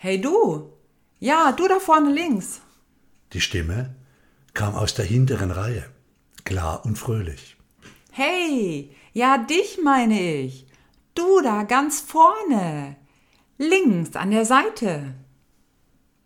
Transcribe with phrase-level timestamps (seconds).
[0.00, 0.72] Hey du!
[1.18, 2.60] Ja, du da vorne links.
[3.32, 3.96] Die Stimme
[4.54, 5.84] kam aus der hinteren Reihe,
[6.44, 7.56] klar und fröhlich.
[8.12, 10.68] Hey, ja dich meine ich.
[11.16, 12.94] Du da ganz vorne.
[13.58, 15.14] Links an der Seite.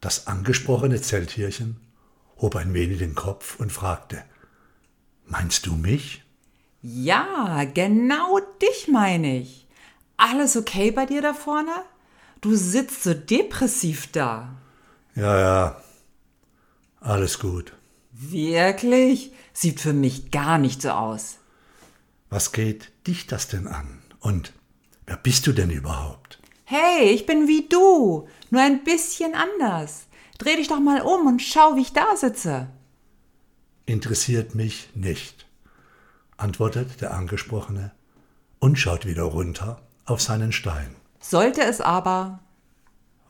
[0.00, 1.80] Das angesprochene Zeltierchen
[2.40, 4.22] hob ein wenig den Kopf und fragte,
[5.24, 6.22] Meinst du mich?
[6.82, 9.66] Ja, genau dich meine ich.
[10.16, 11.72] Alles okay bei dir da vorne?
[12.40, 14.56] Du sitzt so depressiv da.
[15.14, 15.82] Ja, ja,
[17.00, 17.72] alles gut.
[18.12, 19.32] Wirklich?
[19.52, 21.38] Sieht für mich gar nicht so aus.
[22.28, 24.02] Was geht dich das denn an?
[24.20, 24.52] Und
[25.06, 26.38] wer bist du denn überhaupt?
[26.64, 30.06] Hey, ich bin wie du, nur ein bisschen anders.
[30.38, 32.68] Dreh dich doch mal um und schau, wie ich da sitze.
[33.86, 35.46] Interessiert mich nicht,
[36.36, 37.92] antwortet der Angesprochene
[38.58, 40.94] und schaut wieder runter auf seinen Stein.
[41.28, 42.38] Sollte es aber.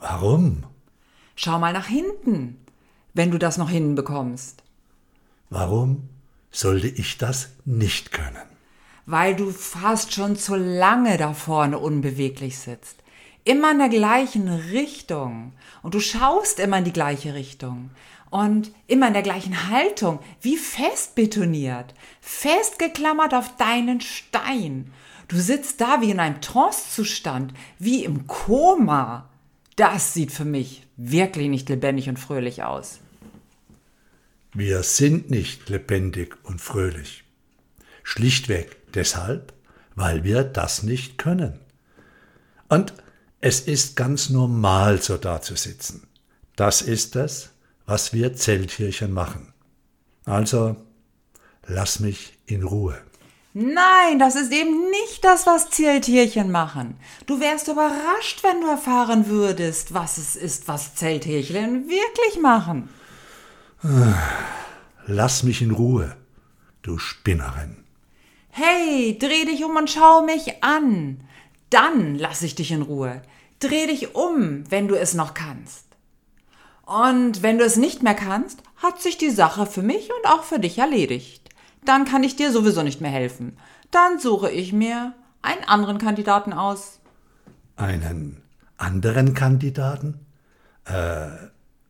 [0.00, 0.64] Warum?
[1.36, 2.58] Schau mal nach hinten,
[3.12, 4.64] wenn du das noch hinbekommst.
[5.48, 6.08] Warum
[6.50, 8.48] sollte ich das nicht können?
[9.06, 12.96] Weil du fast schon zu lange da vorne unbeweglich sitzt.
[13.44, 15.52] Immer in der gleichen Richtung.
[15.82, 17.90] Und du schaust immer in die gleiche Richtung.
[18.28, 24.92] Und immer in der gleichen Haltung, wie fest betoniert, festgeklammert auf deinen Stein.
[25.28, 29.28] Du sitzt da wie in einem Trancezustand, wie im Koma.
[29.76, 32.98] Das sieht für mich wirklich nicht lebendig und fröhlich aus.
[34.52, 37.24] Wir sind nicht lebendig und fröhlich.
[38.04, 39.52] Schlichtweg deshalb,
[39.96, 41.58] weil wir das nicht können.
[42.68, 42.94] Und
[43.40, 46.06] es ist ganz normal, so dazusitzen.
[46.56, 47.50] Das ist es,
[47.86, 49.52] was wir Zeltierchen machen.
[50.24, 50.76] Also,
[51.66, 52.98] lass mich in Ruhe.
[53.56, 56.96] Nein, das ist eben nicht das, was Zeltierchen machen.
[57.26, 62.88] Du wärst überrascht, wenn du erfahren würdest, was es ist, was Zeltierchen wirklich machen.
[65.06, 66.16] Lass mich in Ruhe,
[66.82, 67.84] du Spinnerin.
[68.50, 71.20] Hey, dreh dich um und schau mich an.
[71.70, 73.22] Dann lass ich dich in Ruhe.
[73.60, 75.86] Dreh dich um, wenn du es noch kannst.
[76.86, 80.42] Und wenn du es nicht mehr kannst, hat sich die Sache für mich und auch
[80.42, 81.43] für dich erledigt
[81.84, 83.56] dann kann ich dir sowieso nicht mehr helfen.
[83.90, 87.00] Dann suche ich mir einen anderen Kandidaten aus.
[87.76, 88.42] Einen
[88.76, 90.26] anderen Kandidaten?
[90.84, 91.28] Äh,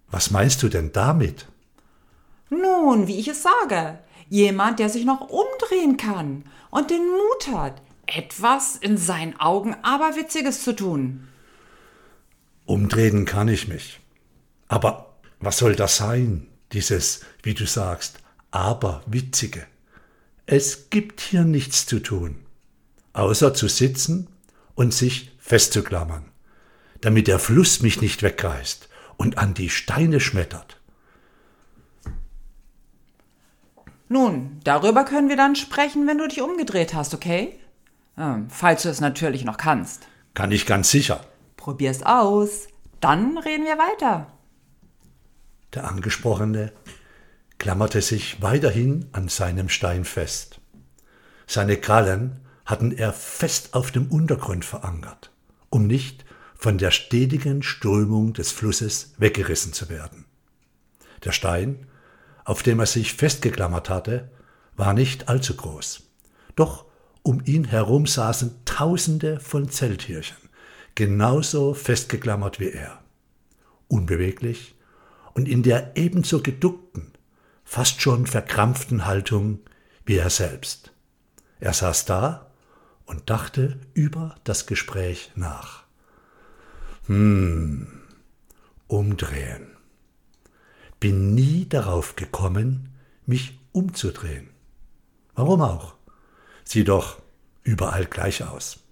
[0.09, 1.47] was meinst du denn damit?
[2.50, 7.83] Nun, wie ich es sage, jemand, der sich noch umdrehen kann und den Mut hat,
[8.06, 11.28] etwas in seinen Augen Aberwitziges zu tun.
[12.66, 14.00] Umdrehen kann ich mich.
[14.69, 18.19] Aber was soll das sein, dieses, wie du sagst,
[18.50, 19.66] Aberwitzige?
[20.47, 22.37] Es gibt hier nichts zu tun,
[23.15, 24.28] außer zu sitzen
[24.75, 26.25] und sich festzuklammern,
[27.00, 30.81] damit der Fluss mich nicht wegreißt und an die Steine schmettert.
[34.09, 37.59] Nun, darüber können wir dann sprechen, wenn du dich umgedreht hast, okay?
[38.19, 40.06] Ähm, falls du es natürlich noch kannst.
[40.34, 41.25] Kann ich ganz sicher.
[41.56, 42.69] Probier's aus.
[43.00, 44.27] Dann reden wir weiter.
[45.72, 46.72] Der Angesprochene
[47.64, 50.60] klammerte sich weiterhin an seinem Stein fest.
[51.47, 55.32] Seine Krallen hatten er fest auf dem Untergrund verankert,
[55.70, 56.26] um nicht
[56.58, 60.26] von der stetigen Strömung des Flusses weggerissen zu werden.
[61.24, 61.86] Der Stein,
[62.44, 64.30] auf dem er sich festgeklammert hatte,
[64.76, 66.03] war nicht allzu groß.
[66.56, 66.84] Doch
[67.22, 70.50] um ihn herum saßen Tausende von Zeltierchen,
[70.94, 73.00] genauso festgeklammert wie er.
[73.88, 74.74] Unbeweglich
[75.32, 77.13] und in der ebenso geduckten,
[77.74, 79.58] fast schon verkrampften Haltung
[80.06, 80.92] wie er selbst.
[81.58, 82.52] Er saß da
[83.04, 85.82] und dachte über das Gespräch nach.
[87.06, 87.88] Hm,
[88.86, 89.66] umdrehen.
[91.00, 92.90] Bin nie darauf gekommen,
[93.26, 94.50] mich umzudrehen.
[95.34, 95.94] Warum auch?
[96.62, 97.20] Sieh doch
[97.64, 98.84] überall gleich aus.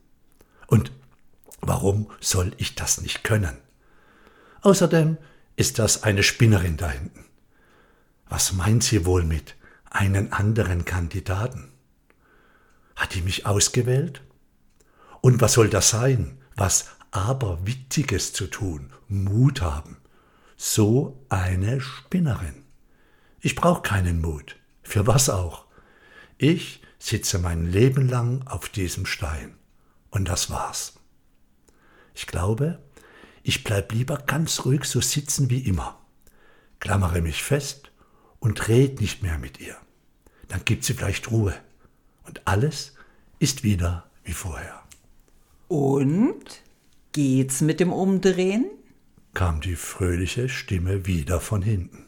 [0.67, 0.91] Und
[1.61, 3.57] warum soll ich das nicht können?
[4.63, 5.19] Außerdem
[5.55, 7.32] ist das eine Spinnerin da hinten.
[8.33, 9.57] Was meint sie wohl mit
[9.91, 11.71] einen anderen Kandidaten?
[12.97, 14.23] Hat die mich ausgewählt?
[15.21, 16.39] Und was soll das sein?
[16.57, 19.99] Was Aberwitziges zu tun, Mut haben.
[20.57, 22.65] So eine Spinnerin.
[23.41, 24.57] Ich brauche keinen Mut.
[24.83, 25.67] Für was auch?
[26.39, 29.59] Ich sitze mein Leben lang auf diesem Stein.
[30.09, 30.95] Und das war's.
[32.15, 32.83] Ich glaube,
[33.43, 36.01] ich bleib lieber ganz ruhig so sitzen wie immer,
[36.81, 37.82] klammere mich fest
[38.43, 39.77] und red nicht mehr mit ihr.
[40.49, 41.55] Dann gibt sie vielleicht Ruhe.
[42.27, 42.95] Und alles
[43.39, 44.83] ist wieder wie vorher.
[45.69, 46.63] Und?
[47.13, 48.67] Geht's mit dem Umdrehen?
[49.35, 52.05] kam die fröhliche Stimme wieder von hinten.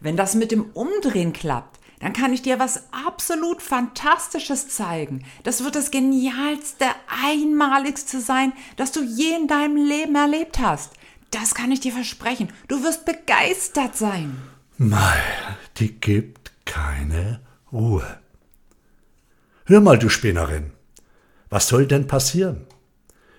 [0.00, 5.24] Wenn das mit dem Umdrehen klappt, dann kann ich dir was absolut Fantastisches zeigen.
[5.44, 6.86] Das wird das genialste,
[7.24, 10.92] einmaligste sein, das du je in deinem Leben erlebt hast.
[11.30, 12.52] Das kann ich dir versprechen.
[12.66, 14.36] Du wirst begeistert sein.
[14.82, 15.22] Mei,
[15.76, 18.18] die gibt keine Ruhe.
[19.66, 20.70] Hör mal, du Spinnerin,
[21.50, 22.64] was soll denn passieren?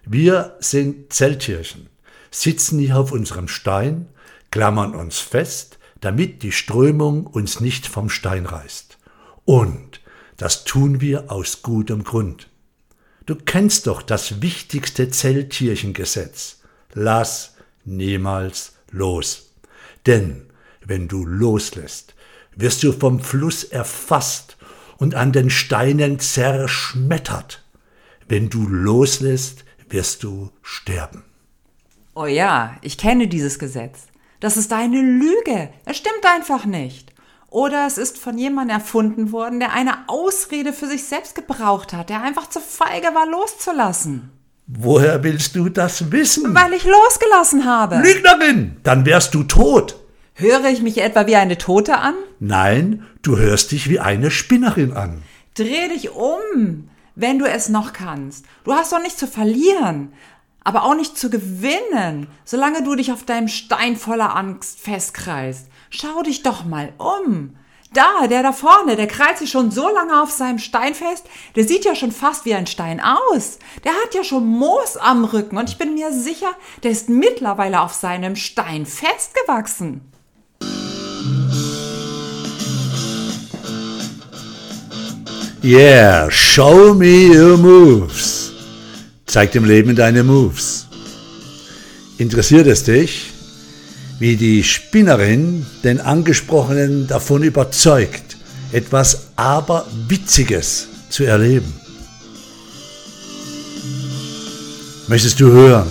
[0.06, 1.90] Wir sind Zeltierchen,
[2.30, 4.08] sitzen hier auf unserem Stein,
[4.52, 9.00] klammern uns fest, damit die Strömung uns nicht vom Stein reißt.
[9.44, 10.00] Und
[10.38, 12.50] das tun wir aus gutem Grund.
[13.26, 16.62] Du kennst doch das wichtigste Zelltierchengesetz.
[16.94, 19.56] Lass niemals los.
[20.06, 20.46] Denn
[20.86, 22.16] wenn du loslässt,
[22.56, 24.58] wirst du vom Fluss erfasst
[24.98, 27.64] und an den Steinen zerschmettert.
[28.28, 31.24] Wenn du loslässt, wirst du sterben.
[32.14, 34.08] Oh ja, ich kenne dieses Gesetz.
[34.40, 35.70] Das ist eine Lüge.
[35.86, 37.14] Es stimmt einfach nicht.
[37.50, 42.10] Oder es ist von jemandem erfunden worden, der eine Ausrede für sich selbst gebraucht hat,
[42.10, 44.32] der einfach zu feige war, loszulassen.
[44.68, 46.56] Woher willst du das wissen?
[46.56, 47.98] Weil ich losgelassen habe.
[47.98, 48.78] Lügnerin!
[48.84, 49.98] Dann wärst du tot.
[50.34, 52.16] Höre ich mich etwa wie eine Tote an?
[52.40, 55.24] Nein, du hörst dich wie eine Spinnerin an.
[55.54, 58.46] Dreh dich um, wenn du es noch kannst.
[58.64, 60.14] Du hast doch nichts zu verlieren
[60.64, 65.68] aber auch nicht zu gewinnen, solange du dich auf deinem Stein voller Angst festkreist.
[65.90, 67.56] Schau dich doch mal um.
[67.94, 71.26] Da, der da vorne, der krallt sich schon so lange auf seinem Stein fest,
[71.56, 73.60] der sieht ja schon fast wie ein Stein aus.
[73.84, 76.52] Der hat ja schon Moos am Rücken und ich bin mir sicher,
[76.84, 80.11] der ist mittlerweile auf seinem Stein festgewachsen.
[85.64, 88.52] Yeah, show me your moves.
[89.28, 90.88] Zeig dem Leben deine Moves.
[92.18, 93.30] Interessiert es dich,
[94.18, 98.38] wie die Spinnerin den Angesprochenen davon überzeugt,
[98.72, 101.72] etwas Aberwitziges zu erleben?
[105.08, 105.90] Möchtest du hören,